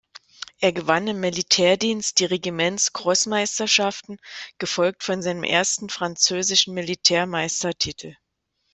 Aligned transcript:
Er 0.59 0.71
gewann 0.71 1.07
im 1.07 1.19
Militärdienst 1.19 2.17
die 2.17 2.25
Regiments-Cross-Meisterschaften, 2.25 4.17
gefolgt 4.57 5.03
von 5.03 5.21
seinem 5.21 5.43
ersten 5.43 5.89
französischen 5.91 6.73
Militär-Meistertitel. 6.73 8.15